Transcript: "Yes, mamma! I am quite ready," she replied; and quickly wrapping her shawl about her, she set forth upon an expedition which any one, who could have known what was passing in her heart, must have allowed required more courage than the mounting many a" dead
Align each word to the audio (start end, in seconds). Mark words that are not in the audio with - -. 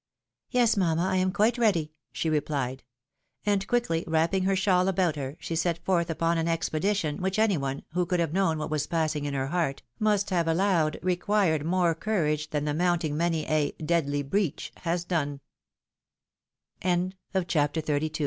"Yes, 0.49 0.75
mamma! 0.75 1.05
I 1.07 1.17
am 1.17 1.31
quite 1.31 1.59
ready," 1.59 1.93
she 2.11 2.27
replied; 2.27 2.83
and 3.45 3.67
quickly 3.67 4.03
wrapping 4.07 4.45
her 4.45 4.55
shawl 4.55 4.87
about 4.87 5.15
her, 5.15 5.37
she 5.39 5.55
set 5.55 5.77
forth 5.85 6.09
upon 6.09 6.39
an 6.39 6.47
expedition 6.47 7.21
which 7.21 7.37
any 7.37 7.55
one, 7.55 7.83
who 7.93 8.07
could 8.07 8.19
have 8.19 8.33
known 8.33 8.57
what 8.57 8.71
was 8.71 8.87
passing 8.87 9.25
in 9.25 9.35
her 9.35 9.49
heart, 9.49 9.83
must 9.99 10.31
have 10.31 10.47
allowed 10.47 10.97
required 11.03 11.63
more 11.63 11.93
courage 11.93 12.49
than 12.49 12.65
the 12.65 12.73
mounting 12.73 13.15
many 13.15 13.45
a" 13.45 13.73
dead 13.73 14.07